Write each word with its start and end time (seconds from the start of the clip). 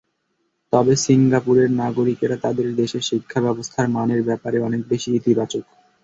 তবে 0.73 0.93
সিঙ্গাপুরের 0.97 1.69
নাগরিকেরা 1.81 2.37
তাঁদের 2.37 2.67
দেশের 2.75 3.03
শিক্ষাব্যবস্থার 3.09 3.87
মানের 3.89 4.21
ব্যাপারে 4.23 4.57
অনেক 4.59 4.81
বেশি 4.89 5.09
ইতিবাচক। 5.15 5.63